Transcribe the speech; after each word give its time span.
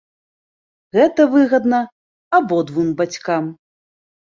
Гэта 0.97 1.21
выгадна 1.35 1.83
абодвум 2.41 2.87
бацькам. 3.05 3.55